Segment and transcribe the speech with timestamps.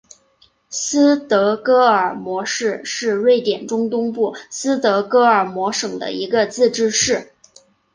[0.71, 7.31] 斯德哥尔摩市是瑞典中东部斯德哥尔摩省的一个自治市。